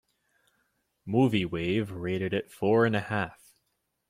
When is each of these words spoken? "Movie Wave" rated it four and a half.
"Movie 1.05 1.45
Wave" 1.45 1.91
rated 1.91 2.33
it 2.33 2.51
four 2.51 2.87
and 2.87 2.95
a 2.95 3.01
half. 3.01 3.53